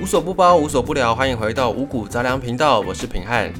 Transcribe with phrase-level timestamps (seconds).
[0.00, 3.52] 无所不包，无所不聊，欢迎回到五谷杂粮频道，我是平汉。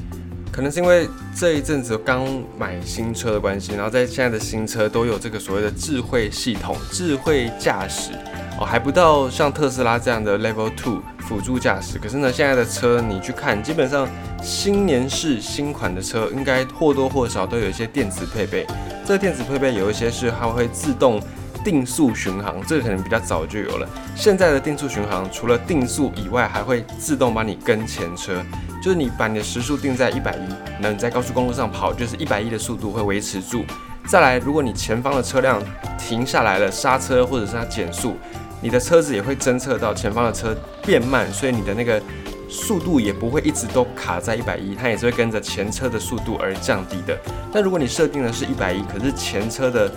[0.53, 2.25] 可能是因为这一阵子刚
[2.57, 8.11] 买新车的关系，然后在现在的新车都有这个所谓的智慧系统、智慧驾驶
[8.57, 11.99] 哦，还不到像特斯拉这样的 Level Two 辅助驾驶。
[11.99, 14.07] 可是呢，现在的车你去看，基本上
[14.41, 18.65] 新年式新款的车应该或多或少都有一些电子配备。
[19.05, 21.21] 这个电子配备有一些是它会自动。
[21.63, 23.87] 定速巡航，这个可能比较早就有了。
[24.15, 28.43] 现在的定速巡航，除了定速以外，还会自动帮你跟前车，
[28.81, 30.41] 就是你把你的时速定在一百一，
[30.81, 33.63] 那你在高速公路上跑，就是一百一的速度会维持住。
[34.07, 35.61] 再来，如果你前方的车辆
[35.97, 38.15] 停下来了，刹车或者是它减速，
[38.61, 42.01] 你的车子也会侦测到前方的车变慢，所以你的那个
[42.49, 47.15] 速度也不会一直都卡在一百一，它也是会跟着前车的速度而降低的。
[47.53, 49.91] 但如果你设定的是一百一，可是前车的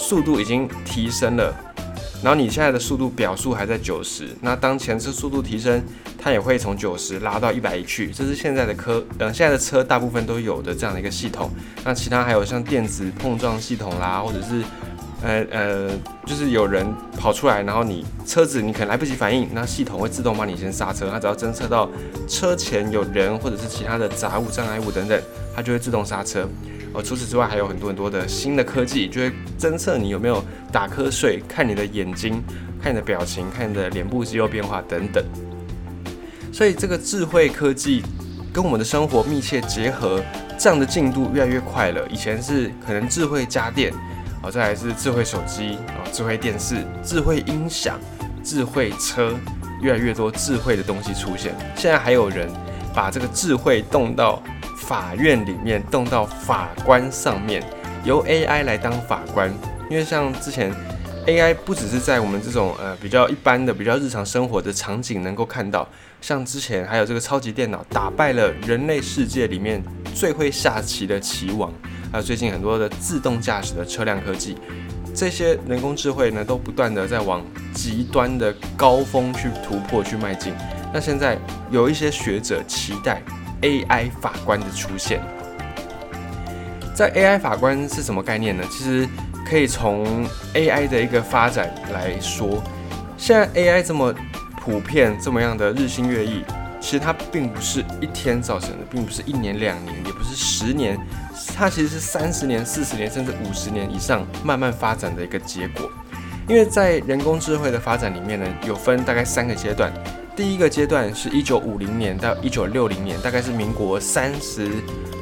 [0.00, 1.54] 速度已经提升了，
[2.24, 5.80] 然后你现在的速度表速还在九十，那当前车速度提升，
[6.18, 8.10] 它也会从九十拉到一百一去。
[8.10, 11.50] 这是现在的科，呃，现在的车大部分都有的这样的一个系统。
[11.84, 14.64] 那其他还有像电子碰撞系统啦，或者是，
[15.22, 15.90] 呃呃，
[16.24, 21.08] 就是有人跑出来，然后你车子你可能来不及反应，那系统会自动帮你先刹车。
[21.10, 21.88] 它只要侦测到
[22.26, 25.22] 车前有人或者是其他的杂物、障碍物等等，
[25.54, 26.48] 它就会自动刹车。
[26.92, 32.42] 哦，除此之外还有很多很多的新的科技，就会侦测你有没有打瞌睡，看你的眼睛，
[32.82, 35.24] 看你的表情，看你的脸部肌肉变化等等。
[36.52, 38.02] 所以这个智慧科技
[38.52, 40.20] 跟我们的生活密切结合，
[40.58, 42.04] 这样的进度越来越快了。
[42.10, 43.92] 以前是可能智慧家电，
[44.42, 48.00] 哦，再来是智慧手机，哦，智慧电视，智慧音响，
[48.42, 49.32] 智慧车，
[49.80, 51.54] 越来越多智慧的东西出现。
[51.76, 52.48] 现在还有人
[52.92, 54.42] 把这个智慧动到。
[54.90, 57.62] 法院里面动到法官上面，
[58.02, 59.48] 由 AI 来当法官，
[59.88, 60.74] 因为像之前
[61.28, 65.88] AI 不只是在我们这种呃比较一般的、比较日常生活的场景能够看到，
[66.20, 69.80] 像之前还有这个超级电脑打败了人类世界里面
[70.12, 71.72] 最会下棋的棋王，
[72.10, 74.56] 还有最近很多的自动驾驶的车辆科技，
[75.14, 77.40] 这些人工智慧呢都不断的在往
[77.72, 80.52] 极端的高峰去突破去迈进。
[80.92, 81.38] 那现在
[81.70, 83.22] 有一些学者期待。
[83.62, 85.20] AI 法官的出现，
[86.94, 88.64] 在 AI 法官是什么概念呢？
[88.70, 89.08] 其实
[89.48, 92.62] 可以从 AI 的一个发展来说，
[93.16, 94.14] 现在 AI 这么
[94.60, 96.42] 普遍，这么样的日新月异，
[96.80, 100.98] 其实它并不是一天造成的，并不是一年两年，也不是十年，
[101.54, 105.90] 它其实是三十年、四十年甚至五十年以上慢慢发展的一个结果。
[106.48, 109.92] 因为在人工智慧的发展里面呢，有分大概三个阶段。
[110.40, 114.70] 第一个阶段是一九五零年到一九六零年，大概是民国三十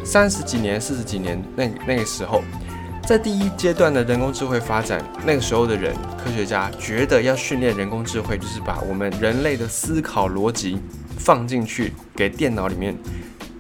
[0.04, 2.40] 三十几年、四十几年那那个时候，
[3.04, 10.78] 在第一阶段的人工智慧发展，那个时候的人科学家觉得要训练人工智慧，就是把我们人类的思考逻辑
[11.18, 12.96] 放进去给电脑里面，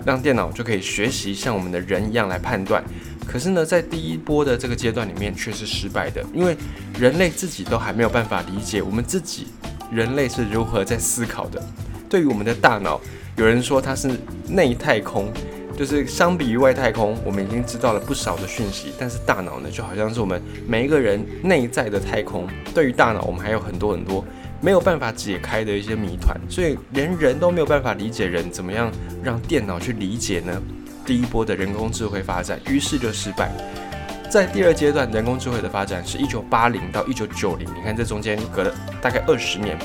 [0.04, 2.84] 让电脑就可以学习像我们的人一样来判断。
[3.26, 6.56] 可是呢，在第一波的这个阶段里面却是失败的，因为
[7.00, 9.48] 人类自己都还没有办法理解我们自己。
[9.90, 11.62] 人类是如何在思考的？
[12.08, 13.00] 对于我们的大脑，
[13.36, 14.10] 有人说它是
[14.48, 15.30] 内太空，
[15.76, 18.92] 就是相比于外太空，我们已经知道了不少的讯息。
[18.98, 22.46] 但是大脑呢，就好像是我们每一个人内在的太空。
[22.74, 24.24] 对于大脑，我们还有很多很多
[24.60, 28.90] 没有办法解开的一些谜团，所以连人都没有办法理解人，怎么样
[29.22, 30.62] 让电脑去理解呢？
[31.06, 33.50] 第一波的人工智慧发展，于是就失败。
[34.30, 39.78] 在第二阶段，人工智慧的发展是一九八零到一九九零，你看这中间隔了大概二十年。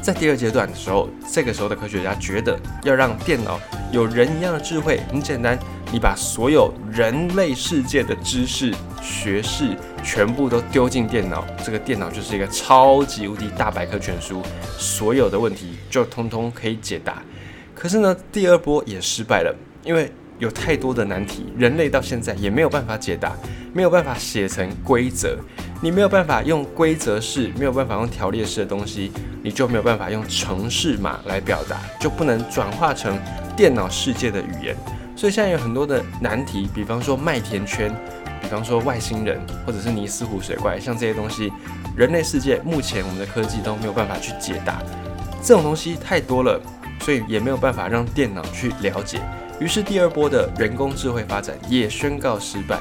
[0.00, 3.60] 在第二阶段的时候，这个时候的科学家觉得要让电脑
[3.92, 5.58] 有人一样的智慧，很简单，
[5.92, 14.42] 你把所有人类世界的知识、学识全部都丢进电脑，这个电脑就是一个超级无敌大百科全书，
[14.78, 17.22] 所有的问题就通通可以解答。
[17.74, 19.54] 可是呢，第二波也失败了，
[19.84, 20.10] 因为。
[20.40, 23.32] 有太多的难题，人类到现在也没有办法解答，
[23.72, 25.38] 没有办法写成规则。
[25.82, 29.12] 你没有办法用规则式，没有办法用条列式的东西，
[29.42, 33.18] 你就没有办法用程式码来表达，就不能转化成
[33.56, 34.74] 电脑世界的语言。
[35.14, 37.94] 所以现在有很多的难题，比方说麦田圈，
[38.40, 41.52] 比方说外星人，或者是尼斯湖水怪，像这些东西，
[41.94, 44.82] 人类世界目前我们的科技都没有办法去解答。
[45.42, 46.58] 这种东西太多了，
[47.00, 49.20] 所以也没有办法让电脑去了解。
[49.60, 52.80] 于是第二波的人工智慧发展也宣告失败，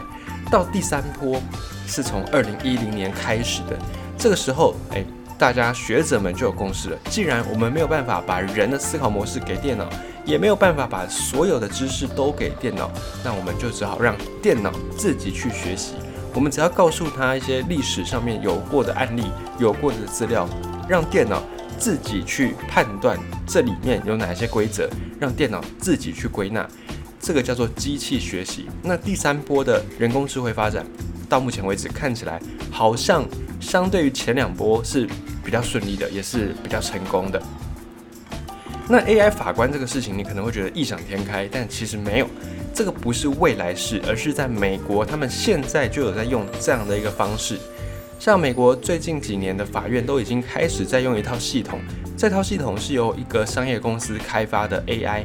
[0.50, 1.40] 到第三波
[1.86, 3.78] 是从二零一零年开始的。
[4.18, 5.04] 这个时候，哎，
[5.38, 9.90] 大家学者们就有共识了：既然我们没有办法把人的思考模式给电脑，
[10.24, 12.90] 也没有办法把所有的知识都给电脑，
[13.26, 15.96] 那我们就只好让电脑自己去学习。
[16.34, 19.26] 我们只要告诉他一些历史上面有过的案例、
[19.58, 20.48] 有过的资料，
[20.88, 21.44] 让电脑
[21.80, 23.18] 自己去判断
[23.48, 24.90] 这里面有哪些规则，
[25.20, 26.68] 让电脑自己去归纳，
[27.20, 28.68] 这个叫做机器学习。
[28.84, 30.86] 那第三波的人工智慧发展，
[31.30, 32.40] 到目前为止看起来
[32.70, 33.26] 好像
[33.62, 35.08] 相对于前两波是
[35.44, 37.42] 比较顺利的，也是比较成功的。
[38.90, 42.28] 那 AI 法官这个事情，你可能会觉得异想天开，但其实没有，
[42.74, 47.58] 这个不是未来式，而是在美国，他们现在就有在用这样的一个方式。
[48.20, 51.80] 像美国最近几年的法院都已经开始在用一套系统，
[52.18, 55.24] 这套系统是由一个商业公司开发的 AI，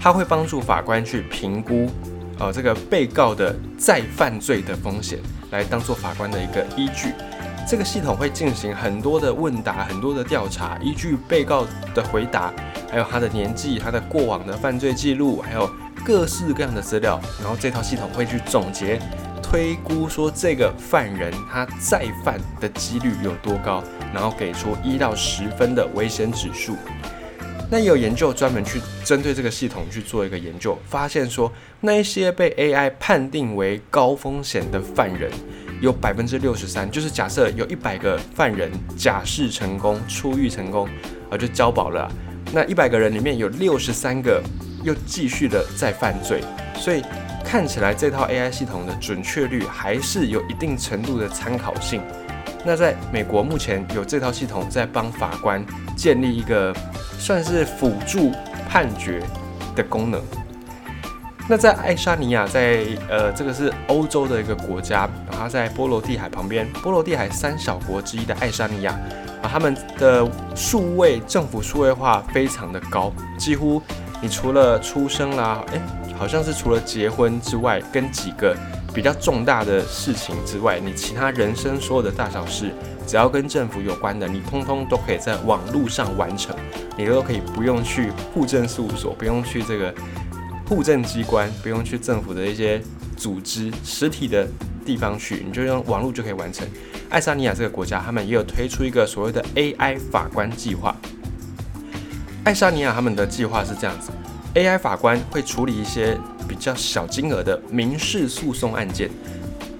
[0.00, 1.90] 它会帮助法官去评估，
[2.38, 5.18] 呃，这个被告的再犯罪的风险，
[5.50, 7.12] 来当做法官的一个依据。
[7.68, 11.66] 这个系统会进行很多的问答，很多的调查，依据被告
[11.96, 12.54] 的回答，
[12.88, 15.68] 还有他的年纪、他的过往的犯罪记录，还有
[16.04, 19.00] 各式各样的资料，然后这套系统会去总结、
[19.48, 23.82] 推估说这个犯人他再犯的几率有多高，
[24.12, 26.76] 然后给出一到十分的危险指数。
[27.70, 31.50] 那有研究专门去针对这个系统去做一个研究，发现说
[31.80, 35.30] 那一些被 AI 判定为高风险的犯人。
[35.80, 40.88] 有百分之六十三，就是假设有一百个犯人假释成功、出狱成功，
[41.30, 42.10] 啊，就交保了。
[42.52, 44.42] 那一百个人里面有六十三个
[44.82, 46.42] 又继续的再犯罪，
[46.76, 47.02] 所以
[47.46, 52.02] 看起来这套 AI 系统的准确率还是有一定程度的参考性。
[52.64, 55.64] 那在美国目前有这套系统在帮法官
[55.96, 56.74] 建立一个
[57.20, 58.32] 算是辅助
[58.68, 59.22] 判决
[59.76, 60.20] 的功能。
[61.48, 68.90] 那在爱沙尼亚，在呃，这个是欧洲的一个国家，然后在波罗的海旁边，波罗的海三小国之一的爱沙尼亚，
[69.40, 73.80] 啊，他们的数位政府数位化非常的高，几乎
[74.20, 75.80] 你除了出生啦，诶，
[76.16, 78.56] 好像是除了结婚之外，跟几个
[78.94, 82.72] 比较重大的事情之外，你其他人生所有的大小事，
[83.06, 86.56] 只要跟政府有关的，你通通都可以在网络上完成，
[86.96, 89.94] 你都可以不用去户政事务所，不用去这个。
[90.68, 92.82] 户政机关不用去政府的一些
[93.16, 94.44] 组织实体的
[94.84, 96.66] 地方去，你就用网络就可以完成。
[97.08, 100.96] 爱沙尼亚这个国家，他们也有推出一个所谓的 AI 法官计划。
[102.42, 104.10] 爱沙尼亚他们的计划是这样子
[104.56, 106.18] ：AI 法官会处理一些
[106.48, 109.10] 比较小金额的民事诉讼案件，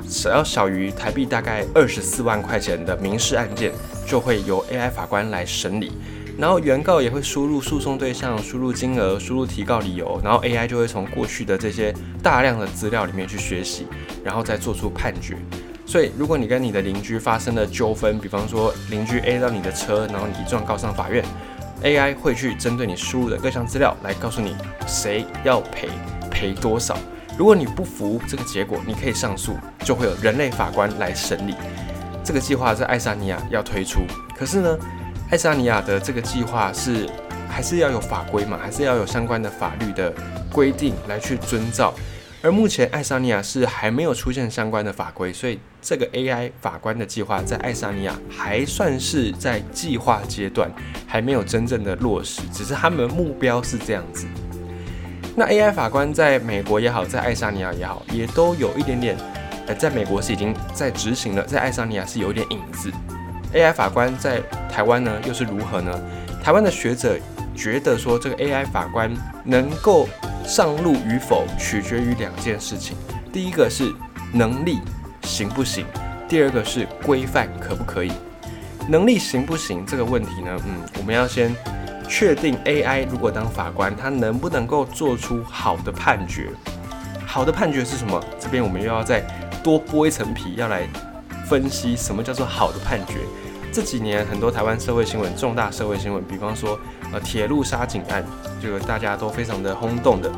[0.07, 3.73] 只要小于台币大概二十四万块钱的民事案件，
[4.07, 5.93] 就会由 AI 法官来审理。
[6.39, 13.87] 然后原告也会输入诉讼对象、输入金额、输入提告理由，然后 AI 就会从过去的这些大量的资料里面去学习，
[14.23, 15.35] 然后再做出判决。
[15.87, 21.25] 所以，如果你跟你的邻居发生了纠纷，比方说邻居 A 到你的车，然后你一状告上法院
[21.83, 24.57] ，AI 会去针对你输入的各项资料来告诉你
[24.87, 25.89] 谁要赔
[26.31, 26.97] 赔多少。
[27.39, 31.55] 如果你不服这个结果，你可以上诉，就会有人类法官来审理。
[32.25, 34.01] 这个计划在爱沙尼亚要推出，
[34.37, 34.79] 可是呢？
[35.29, 37.09] 爱沙尼亚的这个计划是
[37.49, 40.13] 还是要有法规嘛，还是要有相关的法律的
[40.53, 41.93] 规定来去遵照。
[42.43, 50.71] 而目前爱沙尼亚是还没有出现相关的法规，所以这个 AI 法官的计划在爱沙尼亚还算是在计划阶段，
[51.07, 52.43] 还没有真正的落实。
[52.53, 54.27] 只是他们目标是这样子。
[55.35, 59.17] 那 AI 法官在美国也好，在爱沙尼亚也好，也都有一点点，
[59.67, 62.91] 呃，在美国是已经在执行了，在爱沙尼亚是有点影子。
[63.53, 64.41] AI 法官在
[64.71, 66.01] 台湾呢，又是如何呢？
[66.43, 67.19] 台湾的学者
[67.55, 69.11] 觉得说，这个 AI 法官
[69.45, 70.09] 能够
[70.47, 72.97] 上路与否，取决于两件事情。
[73.33, 73.93] 第一个是
[74.33, 74.79] 能力
[75.25, 75.85] 行不行，
[76.29, 78.13] 第二个是规范可不可以。
[78.89, 80.57] 能力行不行这个问题呢？
[80.65, 81.53] 嗯，我们要先
[82.09, 86.51] 确定 AI 如果当法官，他能不能够做出好的判决？
[87.27, 88.23] 好的判决是什么？
[88.39, 89.23] 这边我们又要再
[89.65, 90.89] 多剥一层皮，要来。
[91.49, 93.21] 分析什么叫做好的判决？
[93.77, 96.81] 这几年很多台湾社会新闻，重大社会新闻，比方说
[97.13, 98.25] 呃铁路杀警案，
[98.59, 100.31] 这个大家都非常的轰动的，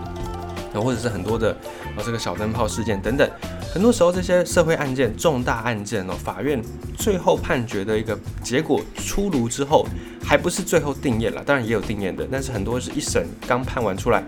[0.73, 1.57] 然后或者是很多的
[1.97, 3.31] 呃这个小灯泡事件等等，
[3.73, 6.61] 很多时候这些社会案件、重大案件哦，法院
[6.97, 9.87] 最后判决的一个结果出炉之后，
[10.21, 14.25] 还不是最后定验了，当然也有定验的，但是很多是一审刚判完出来。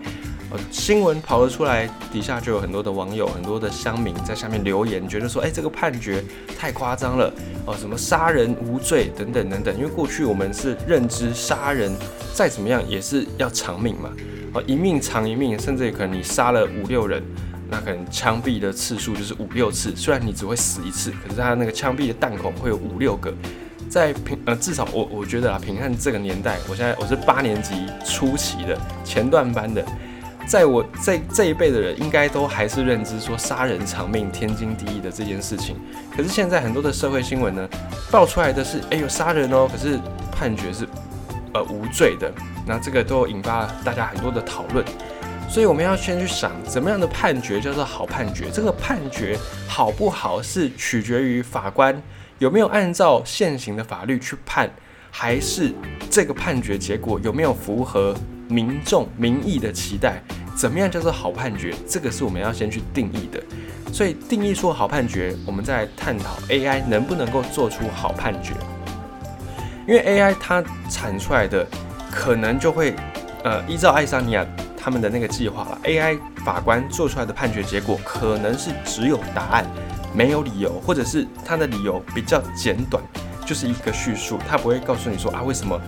[0.69, 6.23] 新闻跑了出来，底下就有很多的网友、很多的乡民在下面留言，觉得说：“哎，这个判决
[6.57, 7.33] 太夸张了
[7.65, 11.93] 哦，什么杀人无罪等等等等。”因为过去我们是认知杀人
[12.33, 14.09] 再怎么样也是要偿命嘛，
[14.53, 17.23] 哦，一命偿一命，甚至可能你杀了五六人，
[17.69, 19.93] 那可能枪毙的次数就是五六次。
[19.95, 23.33] 虽然你只会死一次，可是他那个枪毙的弹孔会有五六个。
[23.89, 29.85] 在平呃，至少我我觉得啊，平汉这个年代，我现在我是八年级初期的前段班的。
[30.47, 35.75] 在我这这一辈的人，应该都还是认知说杀人偿命天经地义的这件事情。
[36.15, 37.69] 可是现在很多的社会新闻呢，
[38.11, 39.99] 爆出来的是，哎有杀人哦，可是
[40.31, 40.85] 判决是
[41.53, 42.31] 呃无罪的。
[42.65, 44.85] 那这个都引发大家很多的讨论。
[45.49, 48.45] 所以我们要先去想，怎么样的判决叫做好判决？
[48.53, 52.01] 这个判决好不好，是取决于法官
[52.39, 54.69] 有没有按照现行的法律去判，
[55.09, 55.73] 还是
[56.09, 58.15] 这个判决结果有没有符合
[58.51, 60.21] 民众民意的期待？
[60.55, 61.73] 怎么样叫做好判决？
[61.87, 63.41] 这个是我们要先去定义的。
[63.93, 68.53] 所以定义出好判决，我们再探讨 AI 能不能够做出好判决。
[69.87, 71.65] 因为 AI 它产出来的
[72.11, 72.93] 可能就会，
[73.43, 74.45] 呃，依照爱沙尼亚。
[74.83, 79.63] 他们的那个计划了，AI 法官做出来的判决结果可能是只有答案，
[80.11, 83.03] 没有理由，或者是他的理由比较简短，
[83.45, 85.79] 就是一个叙述，他不会告诉你说啊为什么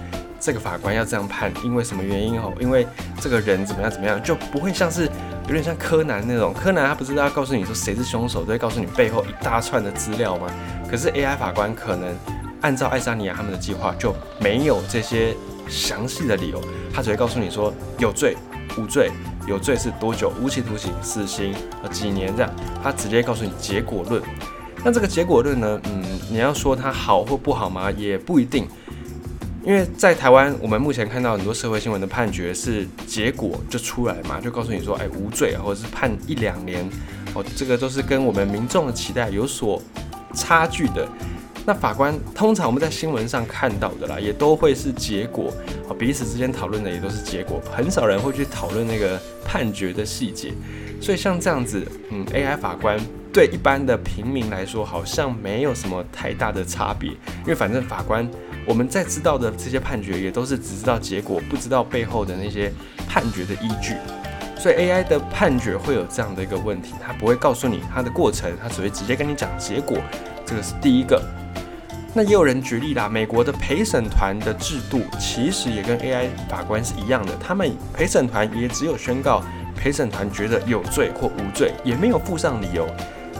[0.44, 2.86] 这个法官要这样判，因为什么原因哦，因为
[3.22, 5.10] 这个人怎么样怎么样，就不会像是
[5.48, 10.48] 有点像柯南那种，柯南他不是要告诉你说谁是凶手，都会告诉你背后一大串的资料吗？
[10.92, 12.14] 可是 AI 法官可能
[12.60, 15.34] 按照爱沙尼亚他们的计划就没有这些
[15.70, 16.62] 详细的理由，
[16.94, 18.36] 他只会告诉你说有罪。
[18.78, 19.12] 无罪，
[19.48, 20.34] 有罪是多久？
[20.42, 22.52] 无期徒刑、死刑呃几年这样？
[22.84, 24.22] 他直接告诉你结果论。
[24.84, 25.80] 那这个结果论呢？
[25.86, 27.90] 嗯，你要说它好或不好吗？
[27.92, 28.68] 也不一定。
[29.66, 36.88] 因为在台湾，我们目前看到很多社会新闻的判决是结果就出来嘛，就告诉你说，哎，无罪，或者是判一两年
[37.34, 39.82] 哦，这个都是跟我们民众的期待有所
[40.34, 41.08] 差距的。
[41.66, 45.50] 那法官通常我们在新闻上看到的啦，也都会是结果
[45.88, 50.52] 啊，彼此之间讨论的也都是结果，很少人会去讨论那个判决的细节。
[51.00, 53.00] 所以像这样子，嗯，AI 法官
[53.32, 58.30] 对一般的平民来说好像没有什么太大的差别，因为反正法官
[58.66, 62.72] 我们在知道的这些判决也都是只知道结果，不知道背后的那些
[63.08, 63.96] 判决的依据。
[64.58, 69.98] 所以 AI 的判决会有这样的一个问题，它不会告诉你它的过程，它只会直接跟你讲结果。
[70.46, 71.22] 这个是第一个。
[72.14, 79.44] 那也有人举例啦，美国的陪审团的制度其实也跟 AI 法官是一样的，他们陪审团也只有宣告
[79.76, 82.88] 陪审团觉得有罪或无罪，也没有附上理由，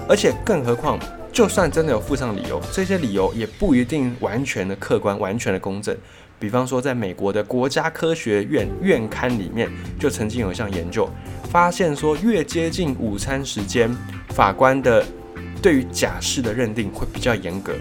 [0.10, 1.00] 而且更何况，
[1.34, 5.98] 就算真的有附上理由，这些理由也不一定完全的客观、完全的公正。
[6.40, 9.68] 比方说，在美国的国家科学院院刊里面，
[10.00, 11.10] 就曾经有一项研究
[11.50, 13.90] 发现说，越接近午餐时间，
[14.30, 15.04] 法官的
[15.60, 17.74] 对于假释的认定会比较严格。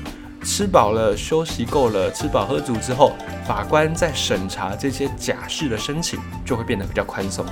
[0.42, 3.12] 吃饱了，休息够了，吃饱喝足之后，
[3.46, 7.44] 法官在审查这些假释的申请就会变得比较宽松。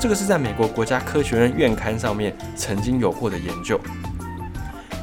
[0.00, 3.78] 这个是在美国国家科学院院刊上面曾经有过的研究。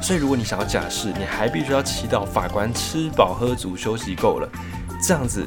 [0.00, 4.48] 所以，如果你想要假释，你还必须要祈祷法官吃饱喝足、休息够了。
[5.02, 5.46] 这样子，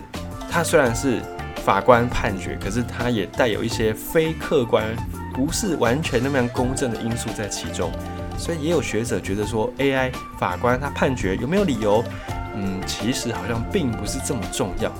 [0.49, 1.21] 它虽然是
[1.65, 4.85] 法官判决，可是它也带有一些非客观、
[5.33, 7.91] 不是完全那么样公正的因素在其中。
[8.37, 12.03] 所以也有学者觉得说，AI 法官他判决有没有理由，
[12.55, 14.91] 嗯，其实好像并不是这么重要。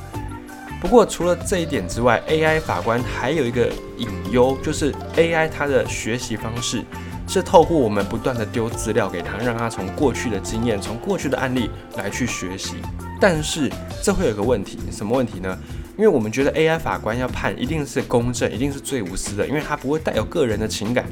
[0.82, 6.84] 不过除了这一点之外，AI 法官还有一个隐忧，就是 AI 它的学习方式
[7.28, 12.76] 是透过我们不断的丢资料给他，让他从过去的经验、从过去的案例来去学习。
[13.20, 15.58] 但是这会有个问题，什么问题呢？
[15.98, 21.06] 因为我们觉得 AI 法官要判一定是公正，一定是最无私的，因为他不会带有个人的情感。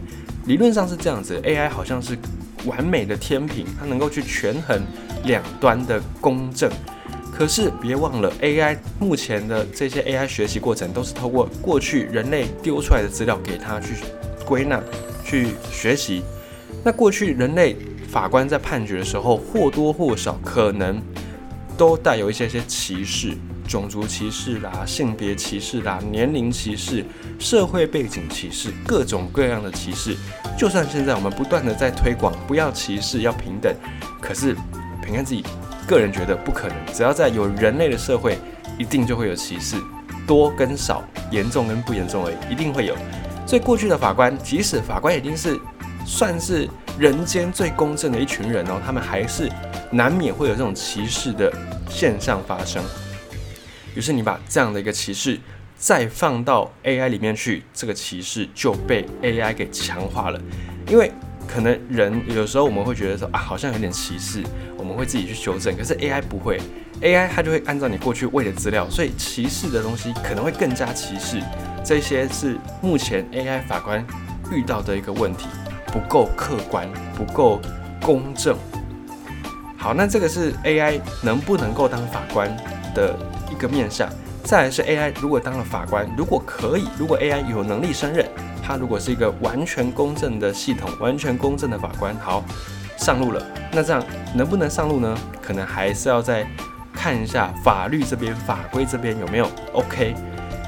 [0.46, 2.18] 理论上是这样子，AI 好像是
[2.66, 4.82] 完美的天平，它能够去权衡
[5.24, 6.70] 两端的公正。
[7.32, 13.94] 可是别忘了，AI 目前的这些 AI 学习过程都是透过过去人类丢出来的资料给他去
[14.46, 14.82] 归纳、
[15.32, 16.24] 去学习。
[16.84, 17.78] 那过去人类
[18.10, 21.02] 法官在判决的时候，或多或少可能
[21.78, 23.38] 都带有一些些歧视。
[23.68, 27.06] 种族歧视啦，性别歧视啦，年龄歧视，
[27.40, 30.18] 社会背景歧视，各种各样的歧视。
[30.58, 33.74] 就算现在我们不断的在推广不要歧视，要平等，
[34.20, 34.54] 可是
[35.02, 35.46] 平安自己
[35.88, 36.76] 个人觉得不可能。
[36.94, 38.38] 只要在有人类的社会，
[38.78, 39.78] 一定就会有歧视，
[40.28, 42.96] 多跟少，严重跟不严重而已，一定会有。
[43.52, 45.60] 所以过去的法官，即使法官已经是
[46.06, 49.52] 算是人间最公正的一群人哦，他们还是
[49.92, 51.52] 难免会有这种歧视的
[51.90, 52.82] 现象发生。
[53.94, 55.38] 于是你把这样的一个歧视
[55.76, 60.40] 再放到 AI 里面去，这个歧视就被 AI 给强化了。
[60.88, 61.12] 因为
[61.46, 64.42] 可能人有时候我们会觉得说啊，好像有点歧视，
[64.78, 65.76] 我们会自己去修正。
[65.76, 66.58] 可是 AI 不会
[67.02, 71.42] ，AI 它就会按照你过去喂的资料，所以歧视的东西可能会更加歧视。
[71.84, 74.06] 这些是目前 AI 法官
[74.52, 75.48] 遇到的一个问题，
[75.88, 77.60] 不够客观，不够
[78.02, 78.58] 公正。
[79.78, 82.56] 好，那这个是 AI 能不能够当法官
[82.94, 83.16] 的？
[83.52, 84.10] 一个面向，
[84.46, 88.26] 再来是 AI，如果当了法官，如果可以，如果 AI 有能力胜任，
[88.64, 92.42] 它如果是一个完全公正的系统，完全公正的法官，好
[92.98, 94.02] 上路了，那这样
[94.34, 95.18] 能不能上路呢？
[95.42, 96.48] 可能还是要再
[96.94, 100.16] 看一下法律这边法规这边有没有 OK。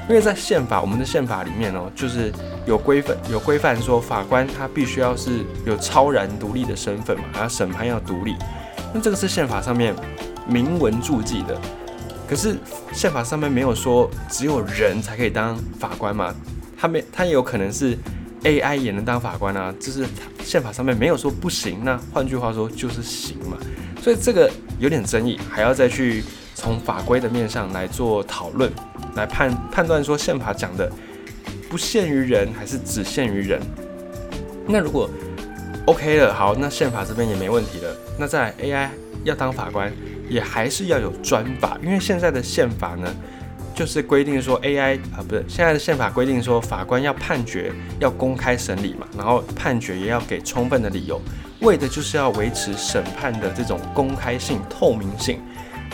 [0.08, 2.30] 因为在宪法，我们的宪法里面哦，就是
[2.66, 8.36] 有规范有规范说法官他必须要是有超然独立的身份嘛，还要审判要独立。
[8.92, 9.94] 那这个是宪法上面
[10.46, 11.58] 明文注记的。
[12.28, 12.56] 可是
[12.92, 16.34] 宪法上面没有说只有人才可以当法官嘛？
[16.76, 17.96] 他没他也有可能是
[18.42, 20.06] AI 也能当法官啊，就是
[20.42, 21.80] 宪法上面没有说不行。
[21.82, 23.56] 那换句话说就是行嘛。
[24.02, 26.22] 所以这个有点争议，还要再去
[26.54, 28.72] 从法规的面上来做讨论。
[29.14, 30.90] 来判判断说宪法讲的
[31.68, 33.60] 不限于人还是只限于人？
[34.66, 35.08] 那如果
[35.86, 37.94] OK 了，好，那宪法这边也没问题了。
[38.18, 38.88] 那在 AI
[39.22, 39.92] 要当法官，
[40.28, 43.14] 也还是要有专法，因为现在的宪法呢，
[43.74, 51.20] 就是规定说 AI 啊，不是现在的宪法规定说法官要判决要公开审理嘛，然后判决也要给充分的理由，
[51.60, 55.40] 为的就是要维持审判的这种公开性、透明性。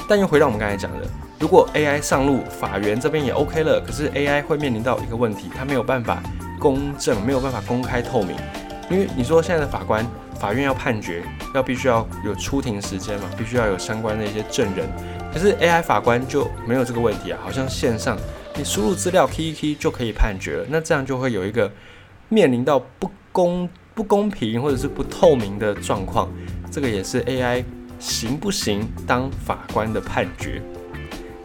[0.08, 1.06] 但又回到我们刚才讲的。
[1.38, 6.22] 如果 AI 上路，法院这边也 OK 了，可是 AI 会面临到一个问题，它没有办法
[6.58, 8.36] 公正，没有办法公开透明。
[8.90, 10.06] 因为你说现在的法官，
[10.38, 11.22] 法院要判决，
[11.54, 14.86] 要必须要有出庭时间嘛，必须要有相关的一些证人。
[15.32, 18.18] 可是 AI 法官就没有这个问题啊，好像线上
[18.56, 20.66] 你输入资料 ke ke 就可以判决了。
[20.68, 21.70] 那这样就会有一个
[22.28, 26.28] 面临到不公不公平或者是不透明的状况。
[26.70, 27.64] 这个也是 AI
[28.00, 30.60] 行不行当法官的判决。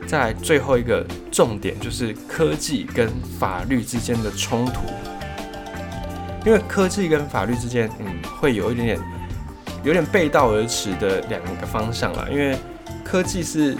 [0.07, 3.09] 再最后一个重点就是科技跟
[3.39, 4.81] 法律之间的冲突，
[6.45, 8.07] 因为科技跟法律之间，嗯，
[8.39, 8.99] 会有一点点
[9.83, 12.27] 有点背道而驰的两个方向啦。
[12.31, 12.55] 因为
[13.03, 13.75] 科技是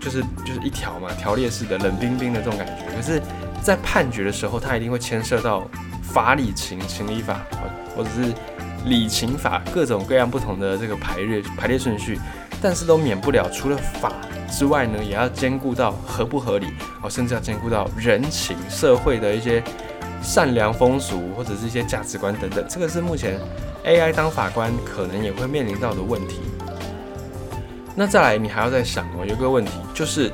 [0.00, 3.20] 就是就是一条嘛，条列式的冷冰冰的这种感觉，可是，
[3.60, 5.68] 在判决的时候，它一定会牵涉到
[6.02, 7.40] 法理情、情理法，
[7.94, 8.32] 或者是
[8.86, 12.18] 理情法各种各样不同的这个排列排列顺序，
[12.62, 14.12] 但是都免不了除了法。
[14.48, 16.68] 之外呢，也要兼顾到合不合理
[17.02, 19.62] 哦，甚至要兼顾到人情社会的一些
[20.22, 22.64] 善良风俗或者是一些价值观等等。
[22.68, 23.40] 这个是目前
[23.84, 26.40] AI 当法官可能也会面临到的问题。
[27.96, 30.30] 那再来，你还要再想哦，有个问题就是，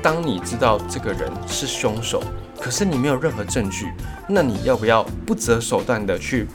[0.00, 2.22] 当你知道这个人是凶手，
[2.58, 3.92] 可是你没有任何证据，
[4.26, 6.46] 那你要不要不择手段的去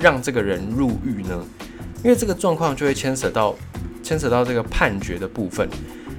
[0.00, 1.44] 让这个人入狱呢？
[2.02, 3.54] 因为这个状况就会牵扯到
[4.02, 5.68] 牵扯到这个判决的部分。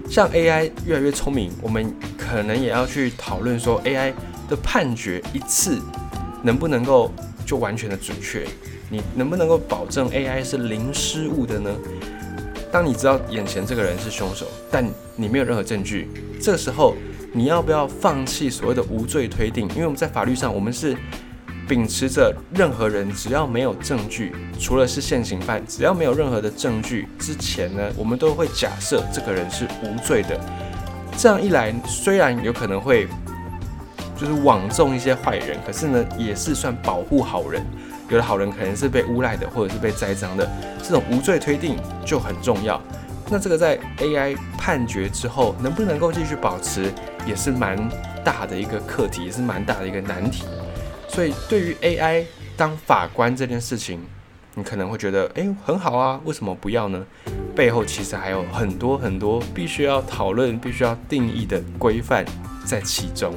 [0.07, 4.13] 像 AI 越来越聪明，我们可能也要去讨论说 AI
[4.47, 5.81] 的判决一次
[6.43, 7.11] 能不能够
[7.45, 8.45] 就完全的准确？
[8.89, 11.73] 你能不能够保证 AI 是零失误的呢？
[12.71, 16.07] 当你知道眼前这个人是凶手，但你没有任何证据，
[16.39, 16.95] 这时候
[17.33, 19.67] 你要不要放弃所谓的无罪推定？
[19.69, 20.95] 因为我们在法律上，我们是。
[21.71, 30.37] 秉持着任何人只要没有证据，除了是现行犯，只要没有任何的证据之前呢，我们都会假设这个人是无罪的。
[31.17, 33.07] 这样一来，虽然有可能会
[34.17, 37.65] 就是网中一些坏人，可是呢，也是算保护好人。
[38.09, 40.45] 有的好人可能是被诬赖的，或者是被栽赃的，
[40.83, 42.81] 这种无罪推定就很重要。
[43.29, 46.91] 那这个在 AI 判决之后，能不能够继续保持，
[47.25, 47.77] 也是蛮
[48.25, 50.43] 大的一个课题，也是蛮大的一个难题。
[51.13, 52.23] 所以，对于 AI
[52.55, 53.99] 当法官这件事情，
[54.55, 57.05] 你可能会觉得，诶，很好啊，为什么不要呢？
[57.53, 62.25] 背后其实还有很多很多必须要讨论、必须要定义的规范
[62.65, 63.35] 在其中。